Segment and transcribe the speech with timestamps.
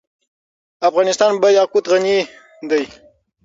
[0.89, 2.17] افغانستان په یاقوت غني
[2.69, 2.83] دی.